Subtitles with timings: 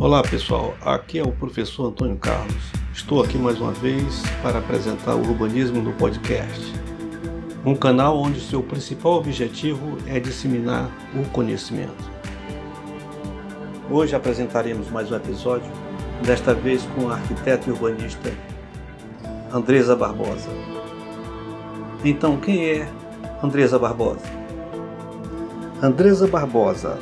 [0.00, 2.72] Olá pessoal, aqui é o professor Antônio Carlos.
[2.90, 6.72] Estou aqui mais uma vez para apresentar o Urbanismo no Podcast,
[7.66, 12.10] um canal onde seu principal objetivo é disseminar o conhecimento.
[13.90, 15.70] Hoje apresentaremos mais um episódio,
[16.24, 18.32] desta vez com a arquiteta e urbanista
[19.52, 20.48] Andresa Barbosa.
[22.02, 22.88] Então, quem é
[23.42, 24.24] Andresa Barbosa?
[25.82, 26.98] Andresa Barbosa,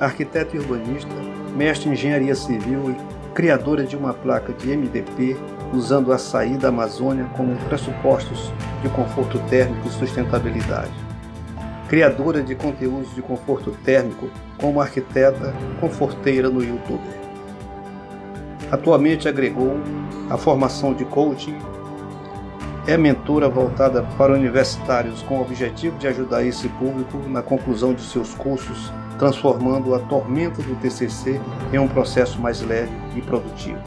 [0.00, 1.14] arquiteta e urbanista,
[1.56, 5.36] mestre em engenharia civil e criadora de uma placa de MVP
[5.72, 10.92] usando a saída da Amazônia como pressupostos de conforto térmico e sustentabilidade.
[11.88, 14.28] Criadora de conteúdos de conforto térmico
[14.58, 17.02] como arquiteta conforteira no YouTube.
[18.70, 19.78] Atualmente agregou
[20.28, 21.56] a formação de coaching
[22.86, 28.02] é mentora voltada para universitários com o objetivo de ajudar esse público na conclusão de
[28.02, 31.40] seus cursos transformando a tormenta do TCC
[31.72, 33.80] em um processo mais leve e produtivo.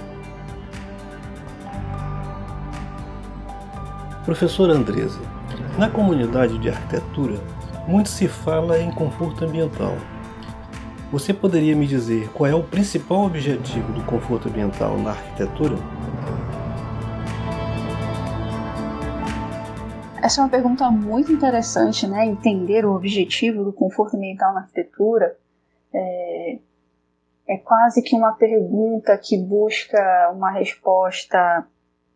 [4.25, 5.19] Professora Andresa,
[5.77, 7.39] na comunidade de arquitetura,
[7.87, 9.95] muito se fala em conforto ambiental.
[11.11, 15.75] Você poderia me dizer qual é o principal objetivo do conforto ambiental na arquitetura?
[20.29, 22.23] Essa é uma pergunta muito interessante, né?
[22.23, 25.35] Entender o objetivo do conforto ambiental na arquitetura
[25.91, 26.59] é,
[27.47, 31.65] é quase que uma pergunta que busca uma resposta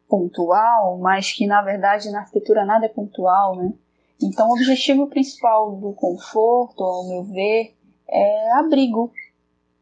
[0.07, 3.73] pontual, mas que na verdade na arquitetura nada é pontual, né?
[4.21, 7.73] Então, o objetivo principal do conforto, ao meu ver,
[8.07, 9.11] é abrigo.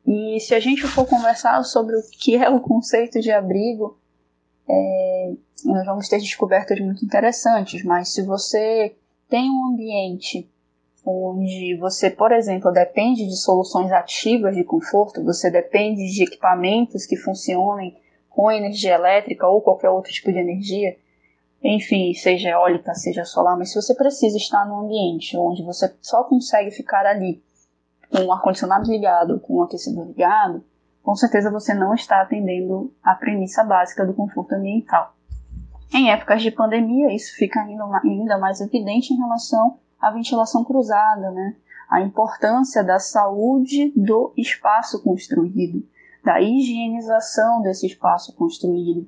[0.07, 3.99] E se a gente for conversar sobre o que é o conceito de abrigo,
[4.69, 5.33] é,
[5.66, 8.95] nós vamos ter descobertas muito interessantes, mas se você
[9.30, 10.50] tem um ambiente
[11.06, 17.16] onde você, por exemplo, depende de soluções ativas de conforto, você depende de equipamentos que
[17.16, 17.98] funcionem
[18.30, 20.95] com energia elétrica ou qualquer outro tipo de energia,
[21.64, 26.23] enfim, seja eólica, seja solar, mas se você precisa estar num ambiente onde você só
[26.23, 27.42] consegue ficar ali
[28.10, 30.64] com o ar-condicionado ligado, com o aquecedor ligado,
[31.04, 35.16] com certeza você não está atendendo a premissa básica do conforto ambiental.
[35.93, 41.55] Em épocas de pandemia, isso fica ainda mais evidente em relação à ventilação cruzada, né?
[41.91, 45.85] a importância da saúde do espaço construído,
[46.23, 49.05] da higienização desse espaço construído.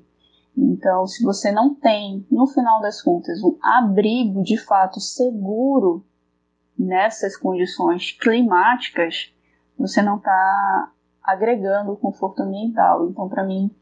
[0.54, 6.04] Então, se você não tem, no final das contas, um abrigo de fato seguro
[6.78, 9.32] nessas condições climáticas,
[9.78, 13.08] você não está agregando conforto ambiental.
[13.08, 13.74] Então, para mim,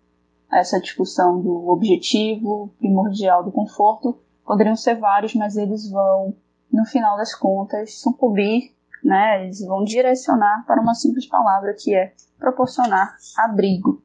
[0.52, 6.34] essa discussão do objetivo primordial do conforto poderiam ser vários, mas eles vão,
[6.70, 9.44] no final das contas, sucumbir, né?
[9.44, 14.02] Eles vão direcionar para uma simples palavra que é proporcionar abrigo.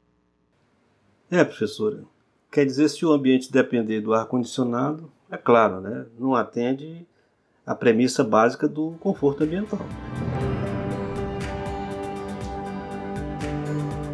[1.29, 2.03] É, professora.
[2.49, 6.05] Quer dizer, se o ambiente depender do ar-condicionado, é claro, né?
[6.17, 7.05] Não atende
[7.65, 9.79] a premissa básica do conforto ambiental.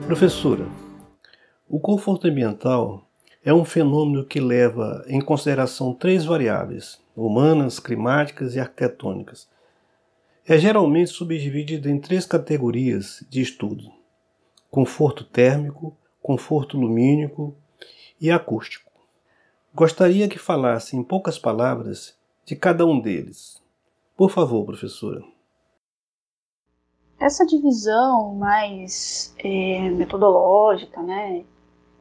[0.07, 0.65] Professora,
[1.73, 3.09] o conforto ambiental
[3.43, 9.49] é um fenômeno que leva em consideração três variáveis: humanas, climáticas e arquitetônicas.
[10.47, 13.91] É geralmente subdividido em três categorias de estudo:
[14.69, 17.57] conforto térmico, conforto lumínico
[18.21, 18.91] e acústico.
[19.73, 23.59] Gostaria que falasse em poucas palavras de cada um deles.
[24.15, 25.23] Por favor, professora.
[27.19, 31.43] Essa divisão mais é, metodológica, né,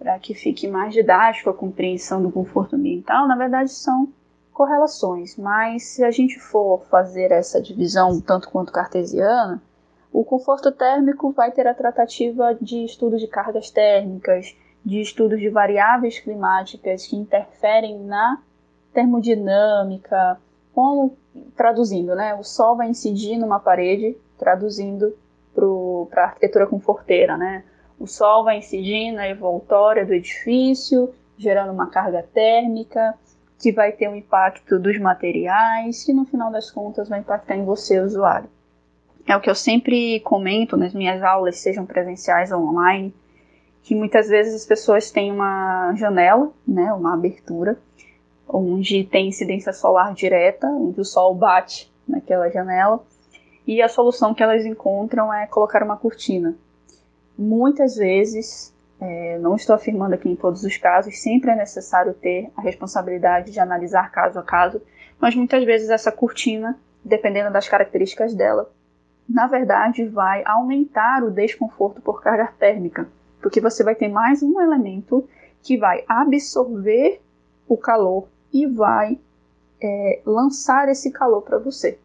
[0.03, 4.09] para que fique mais didático a compreensão do conforto ambiental, na verdade são
[4.53, 9.62] correlações, mas se a gente for fazer essa divisão tanto quanto cartesiana,
[10.12, 15.49] o conforto térmico vai ter a tratativa de estudos de cargas térmicas, de estudos de
[15.49, 18.43] variáveis climáticas que interferem na
[18.93, 20.37] termodinâmica,
[20.75, 21.17] como
[21.57, 22.35] traduzindo, né?
[22.35, 25.17] O sol vai incidir numa parede, traduzindo
[26.11, 27.62] para a arquitetura conforteira, né?
[28.03, 33.15] O sol vai incidir na envoltória do edifício, gerando uma carga térmica,
[33.61, 37.65] que vai ter um impacto dos materiais, que no final das contas vai impactar em
[37.65, 38.49] você, usuário.
[39.25, 43.15] É o que eu sempre comento nas minhas aulas, sejam presenciais ou online,
[43.85, 47.79] que muitas vezes as pessoas têm uma janela, né, uma abertura,
[48.49, 52.99] onde tem incidência solar direta, onde o sol bate naquela janela,
[53.65, 56.56] e a solução que elas encontram é colocar uma cortina
[57.37, 62.50] muitas vezes, é, não estou afirmando aqui em todos os casos, sempre é necessário ter
[62.56, 64.81] a responsabilidade de analisar caso a caso,
[65.20, 68.70] mas muitas vezes essa cortina, dependendo das características dela,
[69.29, 73.08] na verdade vai aumentar o desconforto por carga térmica,
[73.40, 75.28] porque você vai ter mais um elemento
[75.62, 77.20] que vai absorver
[77.69, 79.19] o calor e vai
[79.82, 81.99] é, lançar esse calor para você.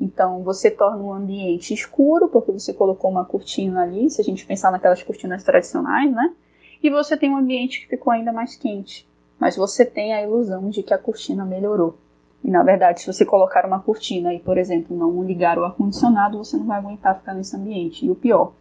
[0.00, 4.46] Então você torna um ambiente escuro, porque você colocou uma cortina ali, se a gente
[4.46, 6.34] pensar naquelas cortinas tradicionais, né?
[6.82, 9.08] E você tem um ambiente que ficou ainda mais quente.
[9.38, 11.96] Mas você tem a ilusão de que a cortina melhorou.
[12.44, 16.38] E na verdade, se você colocar uma cortina e, por exemplo, não ligar o ar-condicionado,
[16.38, 18.06] você não vai aguentar ficar nesse ambiente.
[18.06, 18.52] E o pior,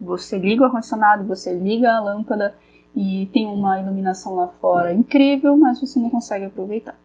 [0.00, 2.54] você liga o ar-condicionado, você liga a lâmpada
[2.94, 6.96] e tem uma iluminação lá fora incrível, mas você não consegue aproveitar.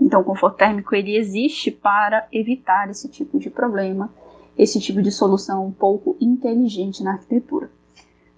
[0.00, 4.10] Então, o conforto térmico ele existe para evitar esse tipo de problema,
[4.56, 7.70] esse tipo de solução um pouco inteligente na arquitetura.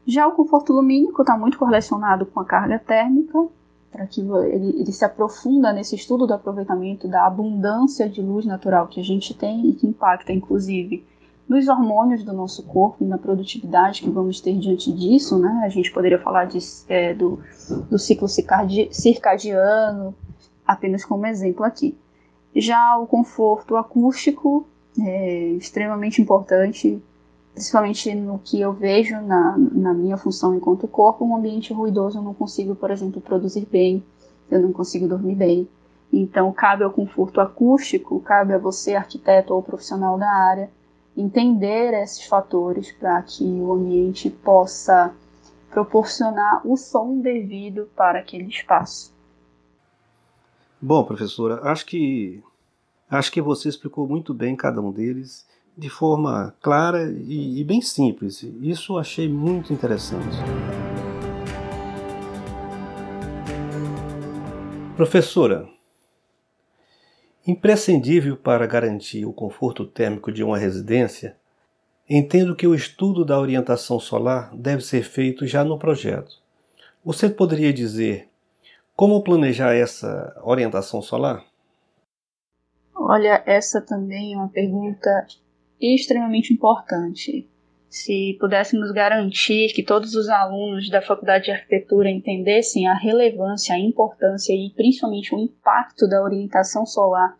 [0.06, 3.46] Já o conforto lumínico está muito correlacionado com a carga térmica,
[3.92, 8.86] para que ele, ele, se aprofunda nesse estudo do aproveitamento da abundância de luz natural
[8.86, 11.04] que a gente tem e que impacta, inclusive,
[11.48, 15.62] nos hormônios do nosso corpo e na produtividade que vamos ter diante disso, né?
[15.64, 16.58] A gente poderia falar de,
[16.88, 17.40] é, do,
[17.90, 20.14] do ciclo circadiano,
[20.70, 21.96] apenas como exemplo aqui.
[22.55, 24.67] Já o conforto acústico
[24.99, 27.02] é extremamente importante,
[27.52, 31.25] principalmente no que eu vejo na, na minha função enquanto corpo.
[31.25, 34.02] Um ambiente ruidoso eu não consigo, por exemplo, produzir bem,
[34.50, 35.69] eu não consigo dormir bem.
[36.12, 40.70] Então, cabe ao conforto acústico, cabe a você, arquiteto ou profissional da área,
[41.16, 45.12] entender esses fatores para que o ambiente possa
[45.70, 49.12] proporcionar o som devido para aquele espaço.
[50.82, 52.42] Bom, professora, acho que
[53.10, 55.46] acho que você explicou muito bem cada um deles
[55.76, 58.42] de forma clara e, e bem simples.
[58.62, 60.38] Isso achei muito interessante.
[64.96, 65.68] Professora,
[67.46, 71.36] imprescindível para garantir o conforto térmico de uma residência,
[72.08, 76.40] entendo que o estudo da orientação solar deve ser feito já no projeto.
[77.04, 78.29] Você poderia dizer
[79.00, 81.43] como planejar essa orientação solar?
[82.94, 85.26] Olha, essa também é uma pergunta
[85.81, 87.49] extremamente importante.
[87.88, 93.79] Se pudéssemos garantir que todos os alunos da Faculdade de Arquitetura entendessem a relevância, a
[93.79, 97.38] importância e principalmente o impacto da orientação solar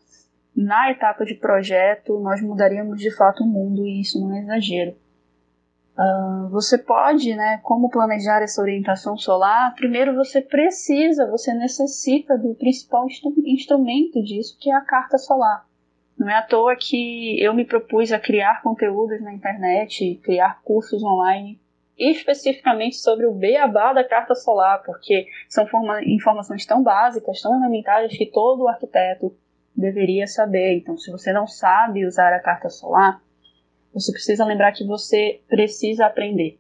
[0.57, 4.97] na etapa de projeto, nós mudaríamos de fato o mundo e isso não é exagero.
[5.99, 9.75] Uh, você pode, né, como planejar essa orientação solar?
[9.75, 15.67] Primeiro você precisa, você necessita do principal instru instrumento disso, que é a carta solar.
[16.17, 21.03] Não é à toa que eu me propus a criar conteúdos na internet, criar cursos
[21.03, 21.59] online,
[21.99, 25.67] especificamente sobre o beabá da carta solar, porque são
[26.07, 29.35] informações tão básicas, tão elementares que todo arquiteto
[29.77, 30.79] deveria saber.
[30.79, 33.21] Então, se você não sabe usar a carta solar,
[33.93, 36.59] você precisa lembrar que você precisa aprender.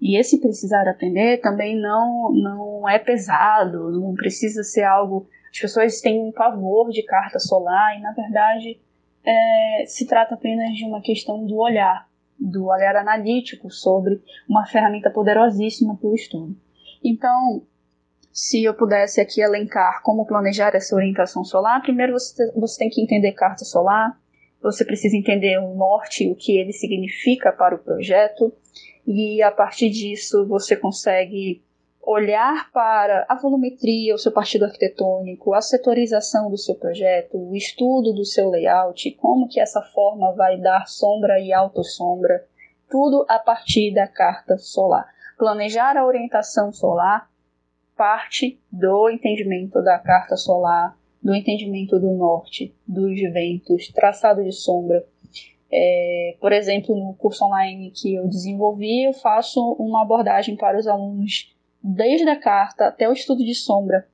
[0.00, 5.28] E esse precisar aprender também não, não é pesado, não precisa ser algo.
[5.52, 8.80] As pessoas têm um pavor de carta solar e, na verdade,
[9.24, 15.10] é, se trata apenas de uma questão do olhar, do olhar analítico sobre uma ferramenta
[15.10, 16.56] poderosíssima para o estudo.
[17.04, 17.62] Então,
[18.32, 23.02] se eu pudesse aqui elencar como planejar essa orientação solar, primeiro você, você tem que
[23.02, 24.18] entender carta solar,
[24.62, 28.52] você precisa entender o norte, o que ele significa para o projeto,
[29.06, 31.62] e a partir disso você consegue
[32.02, 38.12] olhar para a volumetria, o seu partido arquitetônico, a setorização do seu projeto, o estudo
[38.12, 42.44] do seu layout, como que essa forma vai dar sombra e autossombra,
[42.90, 45.06] tudo a partir da carta solar.
[45.38, 47.30] Planejar a orientação solar
[47.96, 55.04] parte do entendimento da carta solar, do entendimento do norte, dos ventos, traçado de sombra.
[55.72, 60.86] É, por exemplo, no curso online que eu desenvolvi, eu faço uma abordagem para os
[60.86, 64.06] alunos desde a carta até o estudo de sombra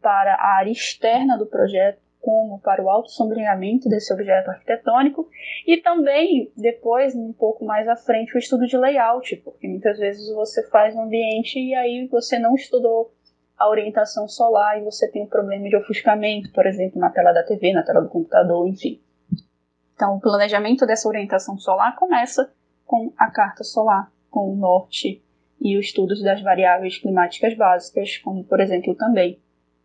[0.00, 5.28] para a área externa do projeto, como para o autossombreamento desse objeto arquitetônico
[5.66, 10.34] e também depois, um pouco mais à frente, o estudo de layout, porque muitas vezes
[10.34, 13.12] você faz um ambiente e aí você não estudou
[13.58, 17.42] a orientação solar e você tem um problema de ofuscamento, por exemplo, na tela da
[17.42, 19.00] TV, na tela do computador, enfim.
[19.94, 22.52] Então, o planejamento dessa orientação solar começa
[22.84, 25.22] com a carta solar, com o norte
[25.60, 29.38] e os estudos das variáveis climáticas básicas, como, por exemplo, também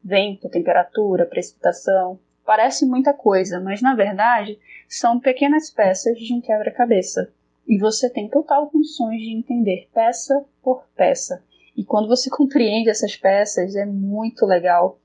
[0.04, 2.20] vento, temperatura, precipitação.
[2.46, 7.32] Parece muita coisa, mas na verdade são pequenas peças de um quebra-cabeça.
[7.68, 11.44] E você tem total condições de entender peça por peça
[11.80, 15.00] e quando você compreende essas peças, é muito legal,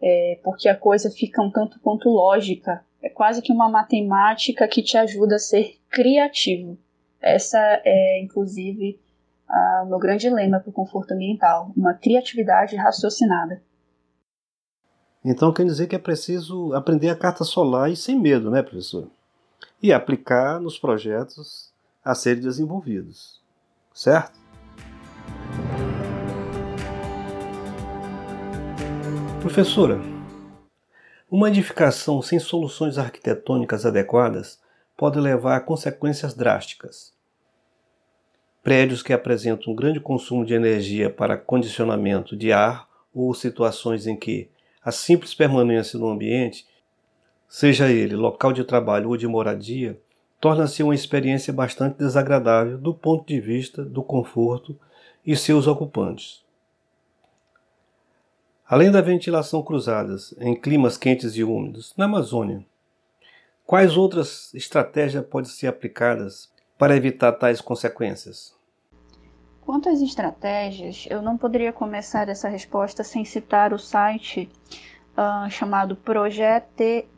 [0.00, 2.84] é, porque a coisa fica um tanto quanto lógica.
[3.02, 6.78] É quase que uma matemática que te ajuda a ser criativo.
[7.22, 9.00] Essa é, inclusive,
[9.82, 13.62] o meu grande lema para o conforto ambiental, uma criatividade raciocinada.
[15.24, 19.10] Então quer dizer que é preciso aprender a carta solar e sem medo, né, professor?
[19.82, 21.72] E aplicar nos projetos
[22.04, 23.40] a serem desenvolvidos,
[23.94, 24.39] certo?
[29.40, 29.98] Professora,
[31.30, 34.60] uma edificação sem soluções arquitetônicas adequadas
[34.94, 37.14] pode levar a consequências drásticas.
[38.62, 44.14] Prédios que apresentam um grande consumo de energia para condicionamento de ar ou situações em
[44.14, 44.50] que
[44.84, 46.66] a simples permanência no ambiente,
[47.48, 49.98] seja ele local de trabalho ou de moradia,
[50.38, 54.78] torna-se uma experiência bastante desagradável do ponto de vista do conforto
[55.26, 56.44] e seus ocupantes.
[58.70, 62.64] Além da ventilação cruzadas em climas quentes e úmidos na Amazônia,
[63.66, 66.48] quais outras estratégias podem ser aplicadas
[66.78, 68.54] para evitar tais consequências?
[69.60, 74.48] Quanto às estratégias, eu não poderia começar essa resposta sem citar o site
[75.18, 77.10] uh, chamado Projetee.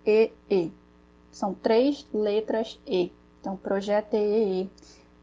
[1.30, 3.12] São três letras E.
[3.42, 4.71] Então, Projetee,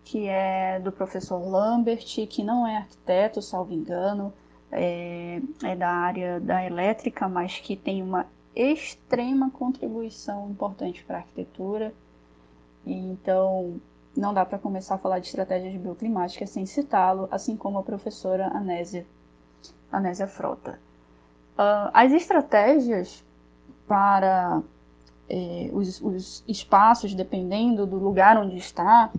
[0.03, 4.31] que é do professor Lambert, que não é arquiteto, salvo engano,
[4.71, 11.19] é, é da área da elétrica, mas que tem uma extrema contribuição importante para a
[11.19, 11.93] arquitetura.
[12.85, 13.79] Então,
[14.15, 18.47] não dá para começar a falar de estratégias bioclimáticas sem citá-lo, assim como a professora
[18.47, 19.05] Anésia,
[19.91, 20.79] Anésia Frota.
[21.57, 23.23] Uh, as estratégias
[23.88, 24.61] para
[25.29, 29.11] eh, os, os espaços, dependendo do lugar onde está,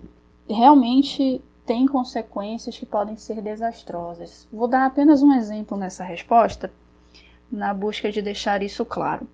[0.47, 4.47] realmente tem consequências que podem ser desastrosas.
[4.51, 6.71] Vou dar apenas um exemplo nessa resposta,
[7.51, 9.27] na busca de deixar isso claro.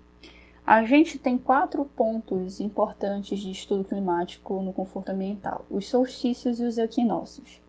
[0.66, 6.64] A gente tem quatro pontos importantes de estudo climático no conforto ambiental: os solstícios e
[6.64, 7.60] os equinócios.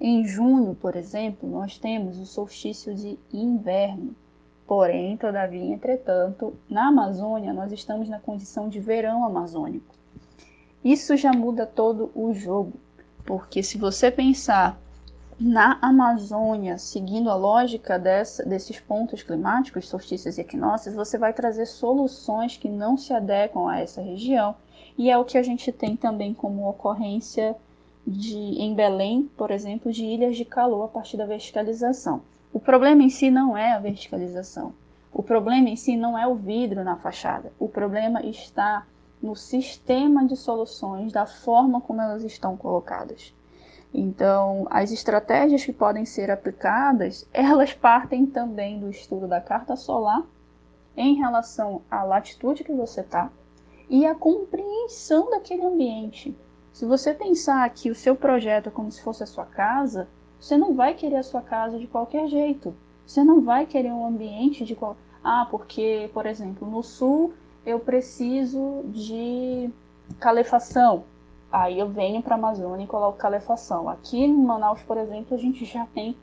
[0.00, 4.14] Em junho, por exemplo, nós temos o solstício de inverno.
[4.66, 9.94] Porém, todavia, entretanto, na Amazônia nós estamos na condição de verão amazônico.
[10.84, 12.74] Isso já muda todo o jogo.
[13.28, 14.80] Porque se você pensar
[15.38, 21.66] na Amazônia, seguindo a lógica dessa, desses pontos climáticos, solstícios e equinócios, você vai trazer
[21.66, 24.54] soluções que não se adequam a essa região.
[24.96, 27.54] E é o que a gente tem também como ocorrência
[28.06, 32.22] de, em Belém, por exemplo, de ilhas de calor a partir da verticalização.
[32.50, 34.72] O problema em si não é a verticalização.
[35.12, 37.52] O problema em si não é o vidro na fachada.
[37.58, 38.86] O problema está
[39.22, 43.34] no sistema de soluções, da forma como elas estão colocadas.
[43.92, 50.22] Então, as estratégias que podem ser aplicadas, elas partem também do estudo da carta solar
[50.96, 53.30] em relação à latitude que você está
[53.88, 56.36] e a compreensão daquele ambiente.
[56.72, 60.06] Se você pensar que o seu projeto é como se fosse a sua casa,
[60.38, 62.74] você não vai querer a sua casa de qualquer jeito.
[63.06, 64.96] Você não vai querer um ambiente de qual...
[65.24, 67.32] Ah, porque, por exemplo, no sul
[67.68, 69.70] eu preciso de
[70.18, 71.04] calefação.
[71.52, 73.88] Aí eu venho para a Amazônia e coloco calefação.
[73.90, 76.16] Aqui em Manaus, por exemplo, a gente já tem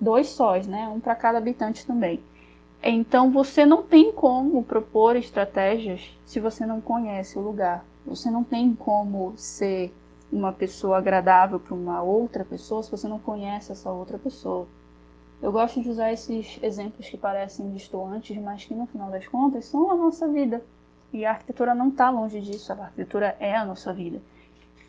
[0.00, 0.88] dois sóis, né?
[0.88, 2.20] Um para cada habitante também.
[2.80, 7.84] Então você não tem como propor estratégias se você não conhece o lugar.
[8.06, 9.92] Você não tem como ser
[10.32, 14.68] uma pessoa agradável para uma outra pessoa se você não conhece essa outra pessoa.
[15.40, 19.64] Eu gosto de usar esses exemplos que parecem distantes, mas que no final das contas
[19.64, 20.64] são a nossa vida.
[21.12, 24.20] E a arquitetura não está longe disso, a arquitetura é a nossa vida.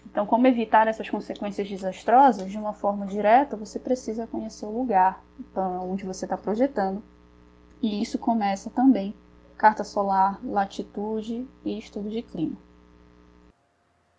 [0.06, 5.24] Então, como evitar essas consequências desastrosas de uma forma direta, você precisa conhecer o lugar
[5.56, 7.02] onde você está projetando.
[7.82, 9.14] E isso começa também
[9.58, 12.56] carta solar, latitude e estudo de clima.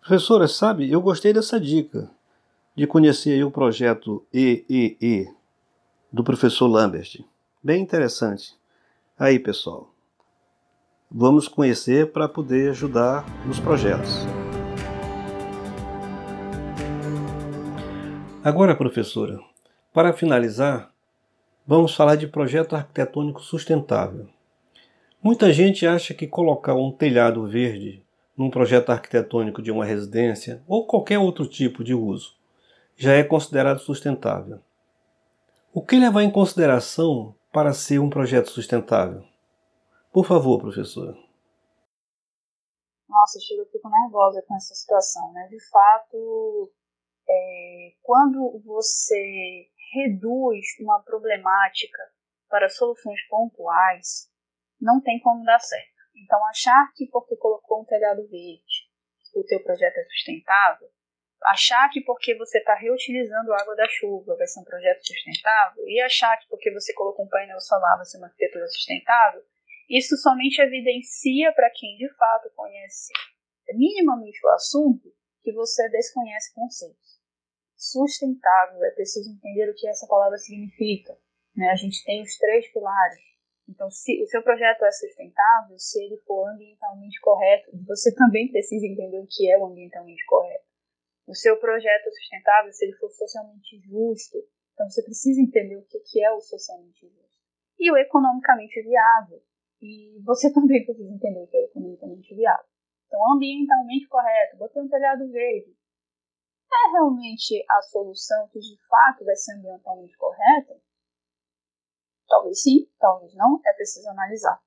[0.01, 2.11] Professora, sabe, eu gostei dessa dica
[2.75, 5.33] de conhecer o projeto EEE
[6.11, 7.23] do professor Lambert.
[7.63, 8.55] Bem interessante.
[9.17, 9.94] Aí, pessoal,
[11.17, 14.27] vamos conhecer para poder ajudar nos projetos.
[18.43, 19.39] Agora, professora,
[19.93, 20.91] para finalizar,
[21.65, 24.27] vamos falar de projeto arquitetônico sustentável.
[25.23, 28.03] Muita gente acha que colocar um telhado verde
[28.35, 32.33] num projeto arquitetônico de uma residência ou qualquer outro tipo de uso
[32.97, 34.59] já é considerado sustentável.
[35.73, 39.23] O que levar em consideração para ser um projeto sustentável?
[40.15, 41.11] Por favor, professora.
[43.05, 45.45] Nossa, chega, eu fico nervosa com essa situação, né?
[45.49, 46.71] De fato,
[47.27, 52.01] é, quando você reduz uma problemática
[52.47, 54.31] para soluções pontuais,
[54.79, 55.91] não tem como dar certo.
[56.15, 58.87] Então, achar que porque colocou um telhado verde,
[59.35, 60.87] o teu projeto é sustentável,
[61.43, 65.85] achar que porque você está reutilizando a água da chuva vai ser um projeto sustentável
[65.85, 69.43] e achar que porque você colocou um painel solar vai ser uma arquitetura sustentável,
[69.89, 73.13] isso somente evidencia para quem de fato conhece
[73.73, 77.19] minimamente o assunto que você desconhece conceitos.
[77.75, 81.17] Sustentável, é preciso entender o que essa palavra significa.
[81.55, 81.69] Né?
[81.69, 83.23] A gente tem os três pilares.
[83.67, 88.85] Então, se o seu projeto é sustentável, se ele for ambientalmente correto, você também precisa
[88.85, 90.65] entender o que é o ambientalmente correto.
[91.27, 94.37] O seu projeto é sustentável, se ele for socialmente justo,
[94.73, 97.25] então você precisa entender o que é o socialmente justo.
[97.79, 99.41] E o economicamente viável.
[99.81, 102.65] E você também precisa entender o que é economicamente viável.
[103.07, 105.75] Então, ambientalmente correto, botar um telhado verde.
[106.71, 110.81] É realmente a solução que de fato vai ser ambientalmente correta?
[112.27, 114.59] Talvez sim, talvez não, é preciso analisar.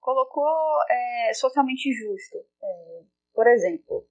[0.00, 0.44] Colocou
[0.90, 2.38] é, socialmente justo.
[2.60, 4.06] É, por exemplo,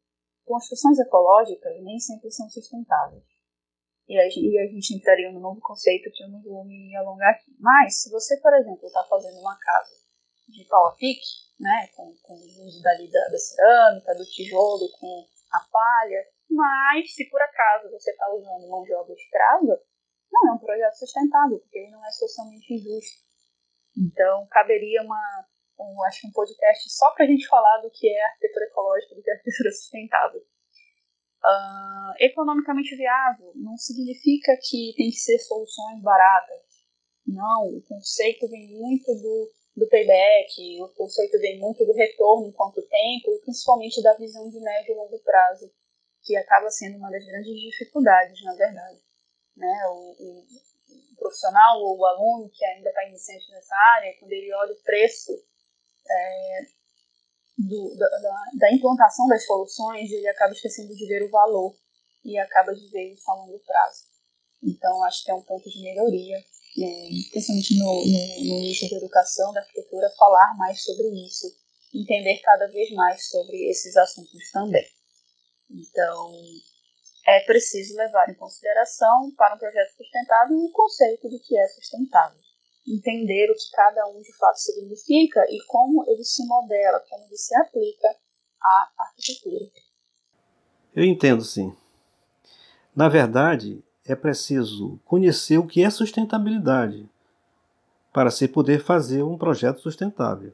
[0.46, 3.24] construções ecológicas nem sempre são sustentáveis.
[4.08, 7.32] E a, e a gente entraria no novo conceito que eu não vou me alongar
[7.32, 7.56] aqui.
[7.60, 10.01] Mas, se você, por exemplo, está fazendo uma casa
[10.52, 11.26] de pau a pique,
[11.60, 17.14] né, com, com o uso dali da, da cerâmica, do tijolo, com a palha, mas
[17.14, 19.80] se por acaso você está usando mão de obra escrava,
[20.32, 23.22] não é um projeto sustentável, porque ele não é socialmente justo.
[23.98, 25.46] Então, caberia uma,
[25.80, 29.22] um, acho um podcast só para a gente falar do que é arquitetura ecológica, do
[29.22, 30.42] que é arquitetura sustentável.
[31.44, 36.62] Uh, economicamente viável não significa que tem que ser soluções baratas.
[37.26, 42.82] Não, o conceito vem muito do do payback, o conceito vem muito do retorno enquanto
[42.82, 45.72] tempo, e principalmente da visão de médio e longo prazo,
[46.24, 49.02] que acaba sendo uma das grandes dificuldades, na verdade.
[49.56, 49.88] Né?
[49.88, 50.46] O, o,
[51.18, 55.32] profissional ou o aluno que ainda está iniciante nessa área, quando ele olha o preço
[56.10, 56.66] é,
[57.60, 58.10] do, da,
[58.60, 61.76] da, implantação das soluções, ele acaba esquecendo de ver o valor
[62.26, 64.06] e acaba de ver isso a longo prazo.
[64.64, 66.44] Então, acho que é um ponto de melhoria
[66.78, 71.48] é, principalmente no, no, no nicho da educação, da arquitetura, falar mais sobre isso,
[71.94, 74.88] entender cada vez mais sobre esses assuntos também.
[75.70, 76.32] Então,
[77.28, 82.40] é preciso levar em consideração para um projeto sustentável o conceito do que é sustentável.
[82.88, 87.38] Entender o que cada um de fato significa e como ele se modela, como ele
[87.38, 88.08] se aplica
[88.60, 89.70] à arquitetura.
[90.96, 91.76] Eu entendo, sim.
[92.96, 97.10] Na verdade, é preciso conhecer o que é sustentabilidade
[98.12, 100.52] para se poder fazer um projeto sustentável.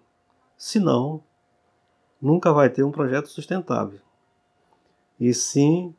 [0.55, 1.23] Senão,
[2.21, 3.99] nunca vai ter um projeto sustentável.
[5.19, 5.95] E sim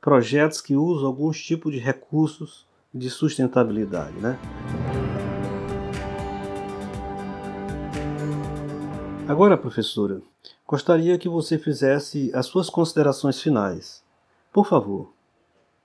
[0.00, 4.38] projetos que usam alguns tipos de recursos de sustentabilidade, né?
[9.28, 10.22] Agora, professora,
[10.66, 14.02] gostaria que você fizesse as suas considerações finais.
[14.52, 15.19] Por favor.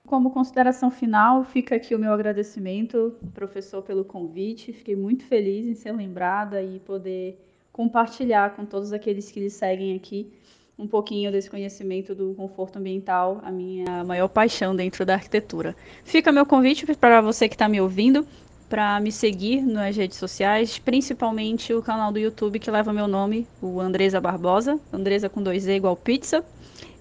[0.06, 4.72] Como consideração final, fica aqui o meu agradecimento, professor, pelo convite.
[4.72, 7.36] Fiquei muito feliz em ser lembrada e poder
[7.72, 10.32] compartilhar com todos aqueles que lhe seguem aqui
[10.78, 15.74] um pouquinho desse conhecimento do conforto ambiental, a minha maior paixão dentro da arquitetura.
[16.04, 18.26] Fica meu convite para você que está me ouvindo,
[18.68, 23.46] para me seguir nas redes sociais, principalmente o canal do YouTube que leva meu nome,
[23.60, 26.44] o Andresa Barbosa, Andresa com dois E igual pizza.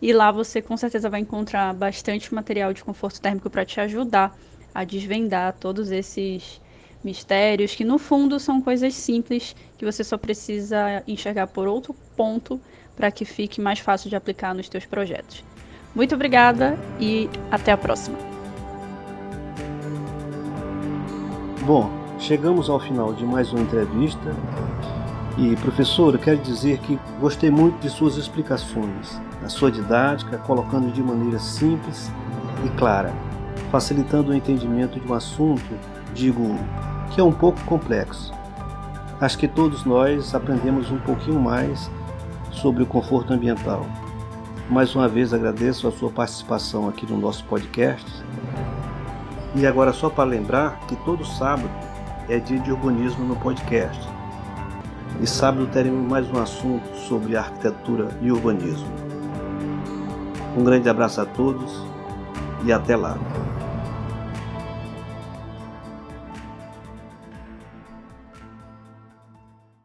[0.02, 4.36] E lá você com certeza vai encontrar bastante material de conforto térmico para te ajudar
[4.74, 6.60] a desvendar todos esses
[7.04, 12.60] mistérios que no fundo são coisas simples que você só precisa enxergar por outro ponto
[12.96, 15.44] para que fique mais fácil de aplicar nos teus projetos.
[15.94, 18.18] Muito obrigada e até a próxima.
[21.66, 24.36] Bom, chegamos ao final de mais uma entrevista.
[25.38, 31.04] E professora, quero dizer que gostei muito de suas explicações a sua didática, colocando de
[31.04, 32.12] maneira simples
[32.66, 33.14] e clara,
[33.72, 35.62] facilitando o entendimento de um assunto,
[36.16, 36.58] digo,
[37.12, 38.34] que é um pouco complexo.
[39.22, 41.92] Acho que todos nós aprendemos um pouquinho mais
[42.52, 43.86] sobre o conforto ambiental.
[44.68, 48.06] Mais uma vez agradeço a sua participação aqui no nosso podcast.
[49.54, 51.70] E agora só para lembrar que todo sábado
[52.28, 54.02] é dia de urbanismo no podcast.
[55.22, 59.14] E sábado teremos mais um assunto sobre arquitetura e urbanismo.
[60.56, 61.84] Um grande abraço a todos
[62.63, 63.18] e até lá.